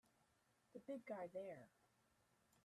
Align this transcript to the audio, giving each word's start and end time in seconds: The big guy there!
The 0.73 0.79
big 0.79 1.05
guy 1.05 1.27
there! 1.31 1.69